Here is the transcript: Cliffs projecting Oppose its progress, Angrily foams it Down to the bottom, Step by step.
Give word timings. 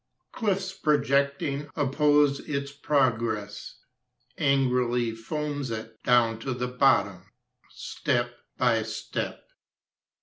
Cliffs 0.31 0.73
projecting 0.73 1.69
Oppose 1.75 2.39
its 2.49 2.71
progress, 2.71 3.75
Angrily 4.35 5.11
foams 5.11 5.69
it 5.69 6.01
Down 6.01 6.39
to 6.39 6.55
the 6.55 6.67
bottom, 6.69 7.25
Step 7.69 8.33
by 8.57 8.81
step. 8.81 9.43